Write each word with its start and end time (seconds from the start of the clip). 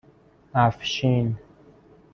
اَفشین 0.55 1.35